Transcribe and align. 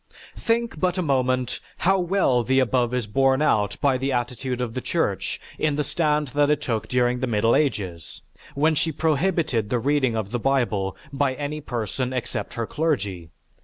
Think 0.35 0.79
but 0.79 0.97
a 0.97 1.03
moment 1.03 1.59
how 1.77 1.99
well 1.99 2.43
the 2.43 2.57
above 2.59 2.91
is 2.91 3.05
borne 3.05 3.39
out 3.39 3.79
by 3.81 3.99
the 3.99 4.11
attitude 4.11 4.59
of 4.59 4.73
the 4.73 4.81
Church 4.81 5.39
in 5.59 5.75
the 5.75 5.83
stand 5.83 6.29
that 6.29 6.49
it 6.49 6.59
took 6.63 6.87
during 6.87 7.19
the 7.19 7.27
Middle 7.27 7.55
Ages, 7.55 8.23
when 8.55 8.73
she 8.73 8.91
prohibited 8.91 9.69
the 9.69 9.77
reading 9.77 10.15
of 10.17 10.31
the 10.31 10.39
Bible 10.39 10.97
by 11.13 11.35
any 11.35 11.61
person 11.61 12.13
except 12.13 12.55
her 12.55 12.65
clergy. 12.65 13.29